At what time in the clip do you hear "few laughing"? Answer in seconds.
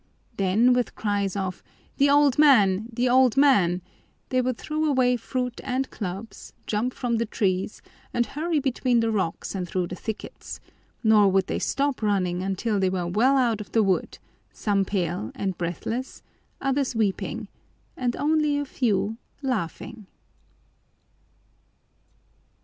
18.65-20.07